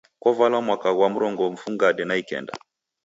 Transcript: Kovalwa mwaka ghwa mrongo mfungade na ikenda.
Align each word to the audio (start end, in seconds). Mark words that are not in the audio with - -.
Kovalwa 0.21 0.59
mwaka 0.67 0.89
ghwa 0.95 1.07
mrongo 1.13 1.43
mfungade 1.53 2.03
na 2.05 2.15
ikenda. 2.21 2.53